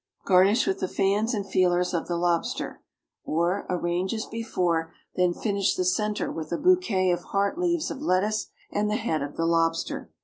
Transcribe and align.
Garnish 0.25 0.65
with 0.65 0.79
the 0.79 0.87
fans 0.87 1.31
and 1.35 1.45
feelers 1.47 1.93
of 1.93 2.07
the 2.07 2.17
lobster. 2.17 2.81
Or, 3.23 3.67
arrange 3.69 4.15
as 4.15 4.25
before, 4.25 4.91
then 5.13 5.31
finish 5.31 5.75
the 5.75 5.85
centre 5.85 6.31
with 6.31 6.51
a 6.51 6.57
bouquet 6.57 7.11
of 7.11 7.25
heart 7.25 7.59
leaves 7.59 7.91
of 7.91 8.01
lettuce 8.01 8.47
and 8.71 8.89
the 8.89 8.95
head 8.95 9.21
of 9.21 9.35
the 9.37 9.45
lobster. 9.45 10.09